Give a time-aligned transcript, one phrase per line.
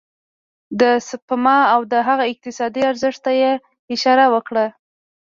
[0.79, 3.51] د سپما او د هغه اقتصادي ارزښت ته يې
[3.95, 4.65] اشاره وکړه.